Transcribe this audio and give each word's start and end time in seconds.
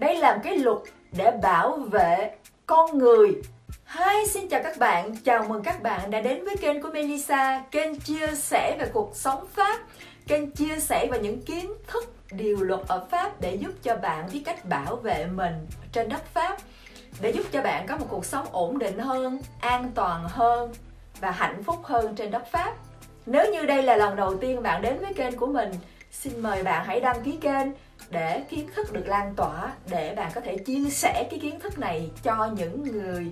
đây 0.00 0.16
là 0.16 0.34
một 0.34 0.40
cái 0.44 0.58
luật 0.58 0.78
để 1.12 1.30
bảo 1.42 1.76
vệ 1.76 2.30
con 2.66 2.98
người. 2.98 3.42
Hi, 3.86 4.26
xin 4.28 4.48
chào 4.48 4.60
các 4.62 4.78
bạn, 4.78 5.16
chào 5.24 5.44
mừng 5.48 5.62
các 5.62 5.82
bạn 5.82 6.10
đã 6.10 6.20
đến 6.20 6.44
với 6.44 6.56
kênh 6.56 6.82
của 6.82 6.88
Melissa. 6.92 7.64
Kênh 7.70 7.98
chia 8.00 8.26
sẻ 8.34 8.76
về 8.80 8.90
cuộc 8.92 9.10
sống 9.14 9.46
Pháp. 9.46 9.80
Kênh 10.26 10.50
chia 10.50 10.78
sẻ 10.78 11.06
về 11.10 11.18
những 11.18 11.42
kiến 11.42 11.72
thức, 11.86 12.14
điều 12.32 12.56
luật 12.60 12.80
ở 12.88 13.06
Pháp 13.10 13.40
Để 13.40 13.54
giúp 13.54 13.70
cho 13.82 13.96
bạn 13.96 14.28
biết 14.32 14.42
cách 14.44 14.64
bảo 14.64 14.96
vệ 14.96 15.26
mình 15.26 15.66
trên 15.92 16.08
đất 16.08 16.24
Pháp 16.34 16.56
Để 17.20 17.30
giúp 17.30 17.46
cho 17.52 17.62
bạn 17.62 17.86
có 17.86 17.96
một 17.96 18.06
cuộc 18.08 18.24
sống 18.24 18.46
ổn 18.52 18.78
định 18.78 18.98
hơn, 18.98 19.40
an 19.60 19.90
toàn 19.94 20.24
hơn 20.28 20.72
Và 21.20 21.30
hạnh 21.30 21.62
phúc 21.62 21.78
hơn 21.82 22.14
trên 22.14 22.30
đất 22.30 22.42
Pháp. 22.52 22.74
Nếu 23.26 23.52
như 23.52 23.66
đây 23.66 23.82
là 23.82 23.96
lần 23.96 24.16
đầu 24.16 24.36
tiên 24.36 24.62
bạn 24.62 24.82
đến 24.82 24.98
với 24.98 25.14
kênh 25.14 25.36
của 25.36 25.46
mình 25.46 25.72
Xin 26.10 26.42
mời 26.42 26.62
bạn 26.62 26.86
hãy 26.86 27.00
đăng 27.00 27.22
ký 27.22 27.38
kênh 27.40 27.66
để 28.10 28.42
kiến 28.48 28.68
thức 28.74 28.92
được 28.92 29.06
lan 29.06 29.34
tỏa, 29.36 29.72
để 29.90 30.14
bạn 30.14 30.32
có 30.34 30.40
thể 30.40 30.56
chia 30.58 30.90
sẻ 30.90 31.26
cái 31.30 31.38
kiến 31.38 31.60
thức 31.60 31.78
này 31.78 32.10
cho 32.22 32.50
những 32.56 32.82
người 32.82 33.30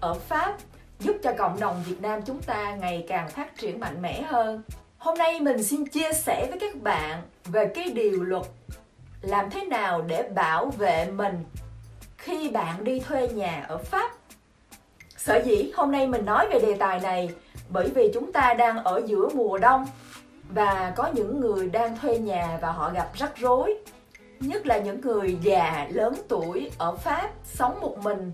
ở 0.00 0.14
Pháp, 0.14 0.56
giúp 1.00 1.16
cho 1.22 1.32
cộng 1.38 1.60
đồng 1.60 1.82
Việt 1.86 2.02
Nam 2.02 2.22
chúng 2.22 2.42
ta 2.42 2.74
ngày 2.74 3.04
càng 3.08 3.28
phát 3.28 3.58
triển 3.58 3.80
mạnh 3.80 4.02
mẽ 4.02 4.22
hơn. 4.22 4.62
Hôm 4.98 5.18
nay 5.18 5.40
mình 5.40 5.62
xin 5.62 5.86
chia 5.86 6.12
sẻ 6.12 6.46
với 6.50 6.58
các 6.58 6.82
bạn 6.82 7.22
về 7.44 7.66
cái 7.74 7.90
điều 7.90 8.22
luật 8.22 8.46
làm 9.22 9.50
thế 9.50 9.64
nào 9.64 10.02
để 10.02 10.22
bảo 10.22 10.66
vệ 10.66 11.06
mình 11.10 11.44
khi 12.18 12.50
bạn 12.50 12.84
đi 12.84 13.00
thuê 13.00 13.28
nhà 13.28 13.64
ở 13.68 13.78
Pháp. 13.78 14.10
Sở 15.16 15.42
dĩ 15.44 15.72
hôm 15.76 15.92
nay 15.92 16.06
mình 16.06 16.24
nói 16.24 16.48
về 16.52 16.60
đề 16.60 16.76
tài 16.78 17.00
này, 17.00 17.30
bởi 17.68 17.88
vì 17.94 18.10
chúng 18.14 18.32
ta 18.32 18.54
đang 18.54 18.84
ở 18.84 19.02
giữa 19.06 19.28
mùa 19.34 19.58
đông 19.58 19.86
và 20.48 20.92
có 20.96 21.10
những 21.14 21.40
người 21.40 21.68
đang 21.70 21.98
thuê 21.98 22.18
nhà 22.18 22.58
và 22.62 22.72
họ 22.72 22.90
gặp 22.90 23.10
rắc 23.14 23.36
rối 23.36 23.74
nhất 24.48 24.66
là 24.66 24.78
những 24.78 25.00
người 25.00 25.38
già, 25.42 25.88
lớn 25.90 26.14
tuổi 26.28 26.70
ở 26.78 26.96
pháp 26.96 27.30
sống 27.44 27.80
một 27.80 27.98
mình 27.98 28.32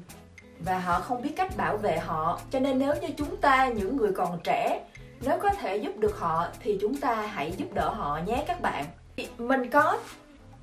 và 0.65 0.79
họ 0.79 1.01
không 1.01 1.23
biết 1.23 1.33
cách 1.37 1.57
bảo 1.57 1.77
vệ 1.77 1.99
họ 1.99 2.41
cho 2.51 2.61
nên 2.61 2.79
nếu 2.79 2.95
như 3.01 3.09
chúng 3.17 3.37
ta, 3.37 3.69
những 3.69 3.97
người 3.97 4.13
còn 4.13 4.41
trẻ, 4.45 4.85
nếu 5.21 5.39
có 5.39 5.51
thể 5.51 5.77
giúp 5.77 5.97
được 5.97 6.19
họ 6.19 6.47
thì 6.61 6.79
chúng 6.81 6.97
ta 6.97 7.15
hãy 7.15 7.53
giúp 7.57 7.73
đỡ 7.75 7.89
họ 7.89 8.21
nhé 8.27 8.45
các 8.47 8.61
bạn 8.61 8.85
mình 9.39 9.71
có 9.71 9.99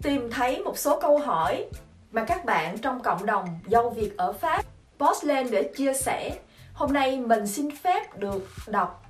tìm 0.02 0.30
thấy 0.32 0.64
một 0.64 0.78
số 0.78 1.00
câu 1.02 1.18
hỏi 1.18 1.66
mà 2.12 2.26
các 2.26 2.46
bạn 2.46 2.78
trong 2.78 3.02
cộng 3.02 3.26
đồng 3.26 3.60
dâu 3.68 3.90
Việt 3.90 4.18
ở 4.18 4.34
Pháp 4.34 4.66
post 5.00 5.24
lên 5.24 5.48
để 5.52 5.72
chia 5.76 5.94
sẻ. 5.94 6.38
Hôm 6.74 6.94
nay 6.94 7.20
mình 7.20 7.48
xin 7.48 7.76
phép 7.76 8.20
được 8.20 8.48
đọc 8.68 9.07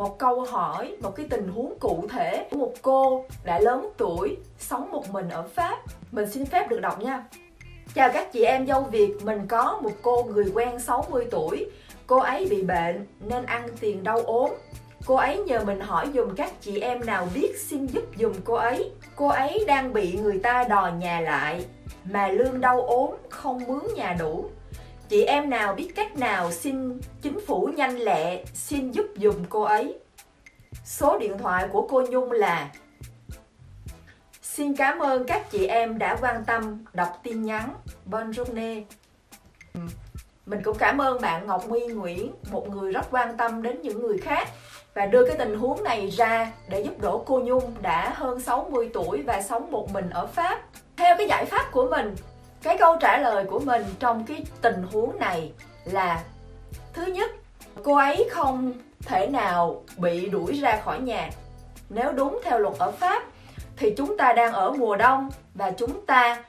một 0.00 0.18
câu 0.18 0.40
hỏi, 0.40 0.96
một 1.02 1.16
cái 1.16 1.26
tình 1.30 1.48
huống 1.48 1.78
cụ 1.78 2.04
thể 2.10 2.46
của 2.50 2.56
một 2.56 2.72
cô 2.82 3.24
đã 3.44 3.58
lớn 3.58 3.90
tuổi 3.96 4.36
sống 4.58 4.90
một 4.90 5.10
mình 5.10 5.28
ở 5.28 5.42
Pháp. 5.54 5.78
Mình 6.12 6.30
xin 6.30 6.46
phép 6.46 6.68
được 6.68 6.80
đọc 6.80 7.00
nha. 7.00 7.24
Chào 7.94 8.10
các 8.12 8.32
chị 8.32 8.44
em 8.44 8.66
dâu 8.66 8.82
Việt, 8.82 9.14
mình 9.22 9.46
có 9.48 9.78
một 9.82 9.90
cô 10.02 10.24
người 10.24 10.44
quen 10.54 10.78
60 10.78 11.26
tuổi. 11.30 11.70
Cô 12.06 12.18
ấy 12.18 12.46
bị 12.50 12.62
bệnh 12.62 13.06
nên 13.20 13.46
ăn 13.46 13.68
tiền 13.80 14.04
đau 14.04 14.20
ốm. 14.20 14.50
Cô 15.06 15.14
ấy 15.14 15.38
nhờ 15.38 15.64
mình 15.64 15.80
hỏi 15.80 16.08
dùm 16.14 16.34
các 16.34 16.52
chị 16.60 16.80
em 16.80 17.06
nào 17.06 17.28
biết 17.34 17.58
xin 17.58 17.86
giúp 17.86 18.04
dùm 18.18 18.32
cô 18.44 18.54
ấy. 18.54 18.90
Cô 19.16 19.28
ấy 19.28 19.64
đang 19.66 19.92
bị 19.92 20.12
người 20.12 20.38
ta 20.38 20.64
đòi 20.68 20.92
nhà 20.92 21.20
lại, 21.20 21.64
mà 22.04 22.28
lương 22.28 22.60
đau 22.60 22.82
ốm 22.82 23.10
không 23.28 23.58
mướn 23.68 23.94
nhà 23.94 24.16
đủ. 24.18 24.44
Chị 25.10 25.24
em 25.24 25.50
nào 25.50 25.74
biết 25.74 25.92
cách 25.96 26.16
nào 26.16 26.52
xin 26.52 27.00
chính 27.22 27.40
phủ 27.46 27.70
nhanh 27.76 27.98
lẹ, 27.98 28.44
xin 28.54 28.90
giúp 28.90 29.06
dùm 29.16 29.44
cô 29.48 29.62
ấy. 29.62 29.98
Số 30.84 31.18
điện 31.18 31.38
thoại 31.38 31.68
của 31.72 31.86
cô 31.90 32.02
Nhung 32.10 32.32
là 32.32 32.70
Xin 34.42 34.76
cảm 34.76 34.98
ơn 34.98 35.24
các 35.24 35.50
chị 35.50 35.66
em 35.66 35.98
đã 35.98 36.16
quan 36.20 36.44
tâm 36.46 36.84
đọc 36.92 37.20
tin 37.22 37.42
nhắn. 37.42 37.74
Bonjourne. 38.10 38.82
Ừ. 39.74 39.80
Mình 40.46 40.62
cũng 40.64 40.76
cảm 40.78 41.00
ơn 41.00 41.20
bạn 41.20 41.46
Ngọc 41.46 41.68
my 41.68 41.86
Nguyễn, 41.86 42.32
một 42.50 42.68
người 42.68 42.92
rất 42.92 43.06
quan 43.10 43.36
tâm 43.36 43.62
đến 43.62 43.82
những 43.82 44.02
người 44.02 44.18
khác 44.18 44.48
và 44.94 45.06
đưa 45.06 45.26
cái 45.26 45.36
tình 45.38 45.58
huống 45.58 45.84
này 45.84 46.10
ra 46.10 46.52
để 46.68 46.80
giúp 46.80 47.00
đỡ 47.00 47.18
cô 47.26 47.40
Nhung 47.40 47.74
đã 47.82 48.12
hơn 48.16 48.40
60 48.40 48.90
tuổi 48.94 49.22
và 49.22 49.42
sống 49.42 49.70
một 49.70 49.92
mình 49.92 50.10
ở 50.10 50.26
Pháp. 50.26 50.60
Theo 50.96 51.16
cái 51.18 51.28
giải 51.28 51.44
pháp 51.44 51.72
của 51.72 51.88
mình, 51.90 52.14
cái 52.62 52.76
câu 52.78 52.96
trả 53.00 53.18
lời 53.18 53.44
của 53.44 53.58
mình 53.58 53.84
trong 53.98 54.26
cái 54.26 54.44
tình 54.60 54.82
huống 54.92 55.18
này 55.18 55.52
là 55.84 56.22
thứ 56.92 57.06
nhất, 57.06 57.30
cô 57.82 57.96
ấy 57.96 58.28
không 58.30 58.72
thể 59.00 59.26
nào 59.26 59.82
bị 59.96 60.26
đuổi 60.26 60.60
ra 60.60 60.80
khỏi 60.84 61.00
nhà. 61.00 61.30
Nếu 61.88 62.12
đúng 62.12 62.40
theo 62.44 62.58
luật 62.58 62.74
ở 62.78 62.90
Pháp 62.90 63.22
thì 63.76 63.94
chúng 63.96 64.16
ta 64.16 64.32
đang 64.32 64.52
ở 64.52 64.72
mùa 64.72 64.96
đông 64.96 65.30
và 65.54 65.70
chúng 65.70 66.06
ta 66.06 66.44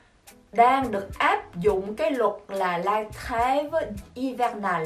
đang 0.52 0.90
được 0.90 1.18
áp 1.18 1.56
dụng 1.56 1.96
cái 1.96 2.10
luật 2.10 2.32
là 2.48 2.78
la 2.78 3.04
trêve 3.28 3.92
hivernal 4.14 4.82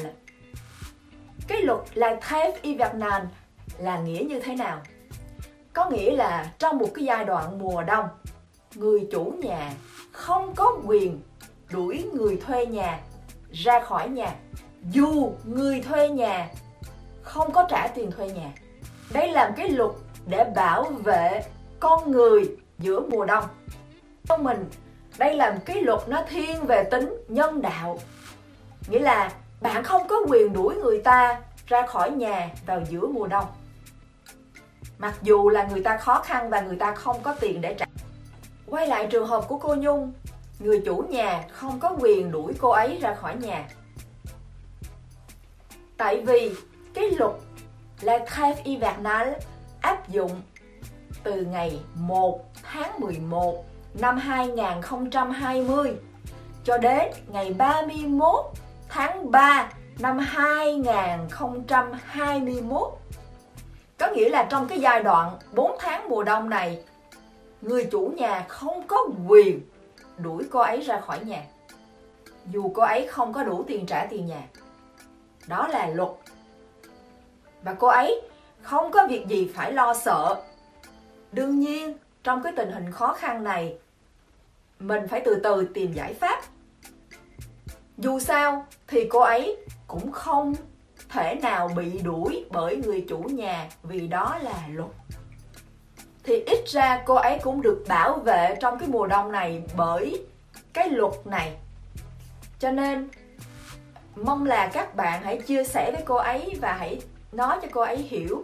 Cái 1.47 1.61
luật 1.61 1.79
la 1.93 2.15
trêve 2.29 2.59
hivernal 2.63 3.23
là 3.77 3.99
nghĩa 3.99 4.23
như 4.29 4.39
thế 4.39 4.55
nào? 4.55 4.81
Có 5.73 5.89
nghĩa 5.89 6.15
là 6.15 6.51
trong 6.59 6.77
một 6.77 6.87
cái 6.93 7.05
giai 7.05 7.25
đoạn 7.25 7.59
mùa 7.59 7.83
đông, 7.83 8.05
người 8.77 9.07
chủ 9.11 9.33
nhà 9.39 9.73
không 10.11 10.55
có 10.55 10.77
quyền 10.85 11.21
đuổi 11.71 12.09
người 12.13 12.37
thuê 12.37 12.65
nhà 12.65 12.99
ra 13.51 13.79
khỏi 13.79 14.09
nhà. 14.09 14.35
Dù 14.91 15.31
người 15.45 15.81
thuê 15.81 16.09
nhà 16.09 16.49
không 17.21 17.51
có 17.51 17.67
trả 17.69 17.87
tiền 17.87 18.11
thuê 18.11 18.29
nhà. 18.29 18.51
Đây 19.13 19.31
là 19.31 19.47
một 19.47 19.53
cái 19.57 19.69
luật 19.69 19.91
để 20.25 20.45
bảo 20.55 20.83
vệ 20.83 21.43
con 21.79 22.11
người 22.11 22.57
giữa 22.79 22.99
mùa 22.99 23.25
đông. 23.25 23.43
Trong 24.29 24.43
mình, 24.43 24.69
đây 25.17 25.33
là 25.33 25.51
một 25.51 25.61
cái 25.65 25.81
luật 25.81 26.09
nó 26.09 26.23
thiên 26.29 26.65
về 26.65 26.83
tính 26.83 27.13
nhân 27.27 27.61
đạo. 27.61 27.99
Nghĩa 28.87 28.99
là 28.99 29.31
bạn 29.61 29.83
không 29.83 30.07
có 30.07 30.15
quyền 30.27 30.53
đuổi 30.53 30.75
người 30.75 31.01
ta 31.01 31.41
ra 31.67 31.87
khỏi 31.87 32.11
nhà 32.11 32.49
vào 32.65 32.81
giữa 32.89 33.07
mùa 33.07 33.27
đông. 33.27 33.45
Mặc 34.97 35.13
dù 35.21 35.49
là 35.49 35.63
người 35.63 35.83
ta 35.83 35.97
khó 35.97 36.21
khăn 36.21 36.49
và 36.49 36.61
người 36.61 36.75
ta 36.75 36.95
không 36.95 37.17
có 37.23 37.33
tiền 37.33 37.61
để 37.61 37.73
trả 37.73 37.85
quay 38.69 38.87
lại 38.87 39.07
trường 39.11 39.27
hợp 39.27 39.45
của 39.47 39.57
cô 39.57 39.75
nhung 39.75 40.13
người 40.59 40.81
chủ 40.85 41.03
nhà 41.09 41.43
không 41.51 41.79
có 41.79 41.95
quyền 41.99 42.31
đuổi 42.31 42.53
cô 42.59 42.69
ấy 42.69 42.97
ra 43.01 43.13
khỏi 43.13 43.35
nhà 43.35 43.67
tại 45.97 46.21
vì 46.25 46.51
cái 46.93 47.11
luật 47.11 47.31
là 48.01 48.25
Trêve 48.35 48.61
hivernale 48.63 49.39
áp 49.81 50.09
dụng 50.09 50.41
từ 51.23 51.41
ngày 51.41 51.79
1 51.95 52.43
tháng 52.63 52.99
11 52.99 53.65
năm 53.93 54.17
2020 54.17 55.93
cho 56.63 56.77
đến 56.77 57.11
ngày 57.27 57.53
31 57.53 58.45
tháng 58.89 59.31
3 59.31 59.69
năm 59.99 60.19
2021. 60.19 62.93
Có 63.99 64.07
nghĩa 64.07 64.29
là 64.29 64.47
trong 64.49 64.67
cái 64.67 64.79
giai 64.79 65.03
đoạn 65.03 65.37
4 65.51 65.77
tháng 65.79 66.09
mùa 66.09 66.23
đông 66.23 66.49
này, 66.49 66.79
người 67.61 67.87
chủ 67.91 68.13
nhà 68.17 68.45
không 68.47 68.87
có 68.87 68.97
quyền 69.27 69.61
đuổi 70.17 70.43
cô 70.51 70.59
ấy 70.59 70.81
ra 70.81 70.99
khỏi 70.99 71.25
nhà. 71.25 71.43
Dù 72.51 72.71
cô 72.75 72.81
ấy 72.81 73.07
không 73.07 73.33
có 73.33 73.43
đủ 73.43 73.63
tiền 73.67 73.85
trả 73.85 74.05
tiền 74.05 74.25
nhà. 74.25 74.47
Đó 75.47 75.67
là 75.67 75.87
luật. 75.87 76.09
Và 77.63 77.73
cô 77.73 77.87
ấy 77.87 78.21
không 78.61 78.91
có 78.91 79.07
việc 79.09 79.27
gì 79.27 79.51
phải 79.55 79.73
lo 79.73 79.93
sợ 79.93 80.43
đương 81.31 81.59
nhiên, 81.59 81.97
trong 82.23 82.43
cái 82.43 82.53
tình 82.55 82.71
hình 82.71 82.91
khó 82.91 83.13
khăn 83.13 83.43
này, 83.43 83.77
mình 84.79 85.07
phải 85.07 85.21
từ 85.25 85.39
từ 85.43 85.67
tìm 85.73 85.93
giải 85.93 86.13
pháp 86.13 86.41
dù 87.97 88.19
sao 88.19 88.65
thì 88.87 89.07
cô 89.09 89.19
ấy 89.19 89.57
cũng 89.87 90.11
không 90.11 90.55
thể 91.09 91.35
nào 91.41 91.67
bị 91.67 91.99
đuổi 91.99 92.45
bởi 92.51 92.75
người 92.75 93.05
chủ 93.09 93.17
nhà 93.17 93.69
vì 93.83 94.07
đó 94.07 94.37
là 94.41 94.67
luật 94.73 94.89
thì 96.27 96.43
ít 96.45 96.67
ra 96.67 97.03
cô 97.05 97.15
ấy 97.15 97.39
cũng 97.43 97.61
được 97.61 97.83
bảo 97.87 98.19
vệ 98.19 98.55
trong 98.61 98.79
cái 98.79 98.89
mùa 98.89 99.07
đông 99.07 99.31
này 99.31 99.63
bởi 99.77 100.25
cái 100.73 100.89
luật 100.89 101.13
này. 101.25 101.55
Cho 102.59 102.71
nên, 102.71 103.09
mong 104.15 104.45
là 104.45 104.67
các 104.67 104.95
bạn 104.95 105.23
hãy 105.23 105.41
chia 105.41 105.63
sẻ 105.63 105.91
với 105.91 106.01
cô 106.05 106.15
ấy 106.15 106.57
và 106.61 106.73
hãy 106.73 107.01
nói 107.31 107.59
cho 107.61 107.67
cô 107.71 107.81
ấy 107.81 107.97
hiểu. 107.97 108.43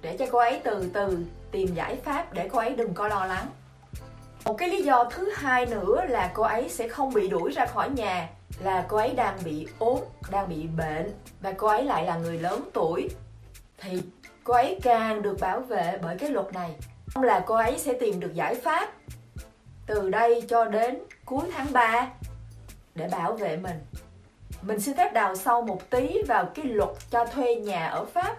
Để 0.00 0.16
cho 0.16 0.26
cô 0.32 0.38
ấy 0.38 0.60
từ 0.64 0.90
từ 0.92 1.18
tìm 1.50 1.74
giải 1.74 1.96
pháp 1.96 2.32
để 2.32 2.48
cô 2.52 2.58
ấy 2.58 2.70
đừng 2.70 2.94
có 2.94 3.08
lo 3.08 3.24
lắng. 3.24 3.46
Một 4.44 4.54
cái 4.54 4.68
lý 4.68 4.82
do 4.82 5.04
thứ 5.04 5.32
hai 5.34 5.66
nữa 5.66 6.04
là 6.08 6.30
cô 6.34 6.42
ấy 6.42 6.68
sẽ 6.68 6.88
không 6.88 7.14
bị 7.14 7.28
đuổi 7.28 7.52
ra 7.52 7.66
khỏi 7.66 7.90
nhà, 7.90 8.28
là 8.64 8.84
cô 8.88 8.96
ấy 8.96 9.14
đang 9.14 9.38
bị 9.44 9.68
ốm, 9.78 9.98
đang 10.30 10.48
bị 10.48 10.66
bệnh 10.76 11.12
và 11.40 11.52
cô 11.52 11.66
ấy 11.66 11.84
lại 11.84 12.04
là 12.04 12.16
người 12.16 12.38
lớn 12.38 12.70
tuổi. 12.72 13.08
Thì 13.78 14.02
cô 14.44 14.54
ấy 14.54 14.78
càng 14.82 15.22
được 15.22 15.36
bảo 15.40 15.60
vệ 15.60 15.98
bởi 16.02 16.16
cái 16.18 16.30
luật 16.30 16.52
này. 16.52 16.74
Không 17.14 17.22
là 17.22 17.44
cô 17.46 17.54
ấy 17.54 17.78
sẽ 17.78 17.92
tìm 17.92 18.20
được 18.20 18.34
giải 18.34 18.54
pháp 18.54 18.92
từ 19.86 20.10
đây 20.10 20.42
cho 20.48 20.64
đến 20.64 20.98
cuối 21.24 21.44
tháng 21.54 21.72
3 21.72 22.08
để 22.94 23.08
bảo 23.12 23.32
vệ 23.32 23.56
mình. 23.56 23.80
Mình 24.62 24.80
xin 24.80 24.96
phép 24.96 25.12
đào 25.12 25.36
sâu 25.36 25.62
một 25.62 25.90
tí 25.90 26.22
vào 26.28 26.44
cái 26.54 26.64
luật 26.64 26.90
cho 27.10 27.24
thuê 27.24 27.54
nhà 27.54 27.86
ở 27.86 28.04
Pháp 28.04 28.36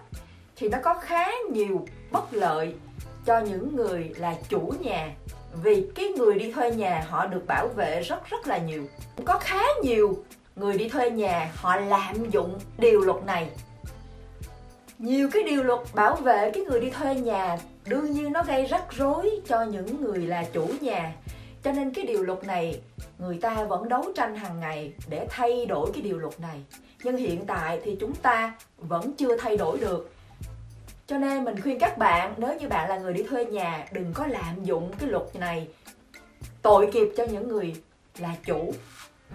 thì 0.56 0.68
nó 0.68 0.78
có 0.82 0.94
khá 0.94 1.26
nhiều 1.52 1.86
bất 2.10 2.34
lợi 2.34 2.74
cho 3.26 3.38
những 3.38 3.76
người 3.76 4.14
là 4.16 4.34
chủ 4.48 4.72
nhà, 4.80 5.14
vì 5.62 5.86
cái 5.94 6.08
người 6.08 6.38
đi 6.38 6.52
thuê 6.52 6.70
nhà 6.70 7.04
họ 7.08 7.26
được 7.26 7.46
bảo 7.46 7.68
vệ 7.68 8.02
rất 8.02 8.30
rất 8.30 8.46
là 8.46 8.58
nhiều. 8.58 8.84
Có 9.24 9.38
khá 9.38 9.62
nhiều 9.82 10.24
người 10.56 10.78
đi 10.78 10.88
thuê 10.88 11.10
nhà 11.10 11.52
họ 11.56 11.76
lạm 11.76 12.30
dụng 12.30 12.58
điều 12.78 13.00
luật 13.00 13.24
này 13.24 13.50
nhiều 15.04 15.28
cái 15.32 15.42
điều 15.42 15.62
luật 15.62 15.80
bảo 15.94 16.16
vệ 16.16 16.50
cái 16.54 16.62
người 16.62 16.80
đi 16.80 16.90
thuê 16.90 17.14
nhà, 17.14 17.58
đương 17.86 18.12
nhiên 18.12 18.32
nó 18.32 18.42
gây 18.42 18.66
rắc 18.66 18.84
rối 18.90 19.30
cho 19.46 19.62
những 19.62 20.04
người 20.04 20.18
là 20.18 20.44
chủ 20.52 20.66
nhà. 20.80 21.12
Cho 21.62 21.72
nên 21.72 21.92
cái 21.92 22.06
điều 22.06 22.22
luật 22.22 22.44
này, 22.44 22.80
người 23.18 23.38
ta 23.42 23.64
vẫn 23.64 23.88
đấu 23.88 24.04
tranh 24.16 24.36
hàng 24.36 24.60
ngày 24.60 24.92
để 25.08 25.26
thay 25.30 25.66
đổi 25.66 25.90
cái 25.92 26.02
điều 26.02 26.18
luật 26.18 26.40
này. 26.40 26.60
Nhưng 27.02 27.16
hiện 27.16 27.46
tại 27.46 27.80
thì 27.84 27.96
chúng 28.00 28.14
ta 28.14 28.54
vẫn 28.78 29.12
chưa 29.12 29.36
thay 29.36 29.56
đổi 29.56 29.78
được. 29.78 30.12
Cho 31.06 31.18
nên 31.18 31.44
mình 31.44 31.60
khuyên 31.60 31.78
các 31.78 31.98
bạn, 31.98 32.34
nếu 32.36 32.54
như 32.60 32.68
bạn 32.68 32.90
là 32.90 32.98
người 32.98 33.12
đi 33.12 33.22
thuê 33.22 33.44
nhà, 33.44 33.86
đừng 33.92 34.12
có 34.14 34.26
lạm 34.26 34.64
dụng 34.64 34.92
cái 34.98 35.08
luật 35.08 35.36
này. 35.36 35.68
Tội 36.62 36.86
nghiệp 36.86 37.08
cho 37.16 37.24
những 37.24 37.48
người 37.48 37.76
là 38.18 38.34
chủ. 38.44 38.72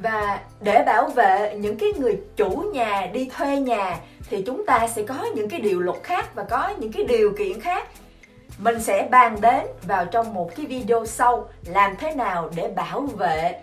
Và 0.01 0.41
để 0.61 0.83
bảo 0.85 1.09
vệ 1.09 1.57
những 1.59 1.77
cái 1.77 1.89
người 1.97 2.19
chủ 2.35 2.49
nhà 2.73 3.09
đi 3.13 3.29
thuê 3.37 3.59
nhà 3.59 3.99
thì 4.29 4.43
chúng 4.45 4.65
ta 4.65 4.87
sẽ 4.87 5.03
có 5.03 5.27
những 5.35 5.49
cái 5.49 5.59
điều 5.59 5.79
luật 5.79 6.03
khác 6.03 6.35
và 6.35 6.43
có 6.43 6.69
những 6.79 6.91
cái 6.91 7.03
điều 7.03 7.33
kiện 7.37 7.61
khác 7.61 7.87
mình 8.57 8.79
sẽ 8.79 9.07
bàn 9.11 9.41
đến 9.41 9.65
vào 9.87 10.05
trong 10.05 10.33
một 10.33 10.55
cái 10.55 10.65
video 10.65 11.05
sau 11.05 11.49
làm 11.65 11.95
thế 11.99 12.15
nào 12.15 12.49
để 12.55 12.67
bảo 12.75 13.01
vệ 13.01 13.61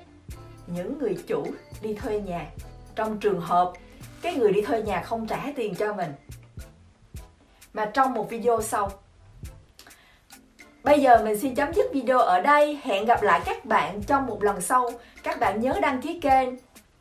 những 0.67 0.99
người 0.99 1.17
chủ 1.27 1.47
đi 1.83 1.95
thuê 1.95 2.21
nhà 2.21 2.47
trong 2.95 3.19
trường 3.19 3.41
hợp 3.41 3.73
cái 4.23 4.35
người 4.35 4.53
đi 4.53 4.63
thuê 4.63 4.83
nhà 4.83 5.03
không 5.03 5.27
trả 5.27 5.39
tiền 5.57 5.75
cho 5.75 5.93
mình 5.93 6.13
mà 7.73 7.85
trong 7.85 8.15
một 8.15 8.31
video 8.31 8.63
sau 8.63 8.91
Bây 10.87 11.01
giờ 11.01 11.23
mình 11.25 11.39
xin 11.39 11.55
chấm 11.55 11.73
dứt 11.75 11.87
video 11.93 12.19
ở 12.19 12.41
đây. 12.41 12.81
Hẹn 12.83 13.05
gặp 13.05 13.23
lại 13.23 13.41
các 13.45 13.65
bạn 13.65 14.03
trong 14.03 14.27
một 14.27 14.43
lần 14.43 14.61
sau. 14.61 14.91
Các 15.23 15.41
bạn 15.41 15.61
nhớ 15.61 15.75
đăng 15.83 16.03
ký 16.03 16.21
kênh, 16.21 16.49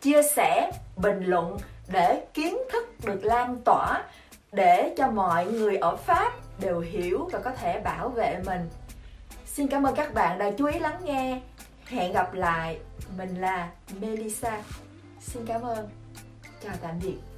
chia 0.01 0.21
sẻ, 0.35 0.71
bình 0.97 1.23
luận 1.25 1.57
để 1.87 2.25
kiến 2.33 2.57
thức 2.71 2.95
được 3.05 3.25
lan 3.25 3.61
tỏa, 3.65 4.03
để 4.51 4.93
cho 4.97 5.11
mọi 5.11 5.45
người 5.45 5.77
ở 5.77 5.95
Pháp 5.95 6.33
đều 6.59 6.79
hiểu 6.79 7.29
và 7.31 7.39
có 7.39 7.51
thể 7.51 7.79
bảo 7.79 8.09
vệ 8.09 8.39
mình. 8.45 8.69
Xin 9.45 9.67
cảm 9.67 9.83
ơn 9.83 9.95
các 9.95 10.13
bạn 10.13 10.37
đã 10.37 10.51
chú 10.57 10.65
ý 10.65 10.79
lắng 10.79 11.01
nghe. 11.03 11.41
Hẹn 11.85 12.13
gặp 12.13 12.33
lại. 12.33 12.79
Mình 13.17 13.41
là 13.41 13.69
Melissa. 14.01 14.63
Xin 15.21 15.45
cảm 15.45 15.61
ơn. 15.61 15.89
Chào 16.63 16.73
tạm 16.81 16.99
biệt. 17.03 17.34